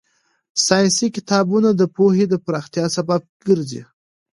[0.65, 3.81] ساينسي کتابونه د پوهې د پراختیا سبب ګرځي.